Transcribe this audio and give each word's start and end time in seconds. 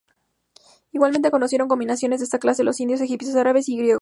Igualmente 0.93 1.29
conocieron 1.29 1.67
combinaciones 1.67 2.19
de 2.21 2.23
esta 2.23 2.39
clase 2.39 2.63
los 2.63 2.79
indios, 2.79 3.01
egipcios, 3.01 3.35
árabes 3.35 3.69
y 3.69 3.77
griegos. 3.77 3.99